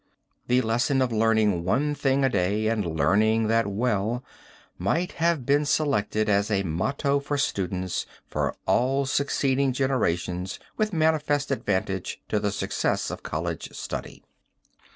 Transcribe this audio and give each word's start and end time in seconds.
The 0.47 0.61
lesson 0.61 0.99
of 0.99 1.11
learning 1.11 1.63
one 1.63 1.93
thing 1.93 2.23
a 2.25 2.29
day 2.29 2.65
and 2.69 2.83
learning 2.97 3.45
that 3.49 3.67
well, 3.67 4.23
might 4.79 5.11
have 5.11 5.45
been 5.45 5.63
selected 5.63 6.27
as 6.27 6.49
a 6.49 6.63
motto 6.63 7.19
for 7.19 7.37
students 7.37 8.07
for 8.27 8.55
all 8.65 9.05
succeeding 9.05 9.73
generations 9.73 10.57
with 10.75 10.91
manifest 10.91 11.51
advantage 11.51 12.19
to 12.29 12.39
the 12.39 12.51
success 12.51 13.11
of 13.11 13.21
college 13.21 13.75
study. 13.75 14.23